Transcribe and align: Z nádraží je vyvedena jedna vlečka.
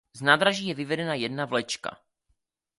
Z 0.15 0.21
nádraží 0.21 0.67
je 0.67 0.73
vyvedena 0.75 1.13
jedna 1.13 1.45
vlečka. 1.45 1.97